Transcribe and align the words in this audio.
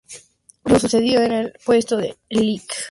Lo 0.65 0.79
sucedió 0.79 1.21
en 1.21 1.31
el 1.31 1.53
puesto 1.63 1.99
el 1.99 2.15
lic. 2.29 2.73